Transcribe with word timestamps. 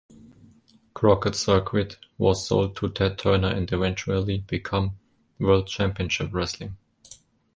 Crockett's 0.95 1.37
circuit 1.37 1.97
was 2.17 2.47
sold 2.47 2.75
to 2.77 2.89
Ted 2.89 3.19
Turner 3.19 3.49
and 3.49 3.71
eventually 3.71 4.39
become 4.39 4.97
World 5.37 5.67
Championship 5.67 6.33
Wrestling. 6.33 6.75